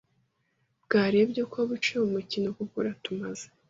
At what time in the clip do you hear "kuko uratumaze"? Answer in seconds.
2.57-3.45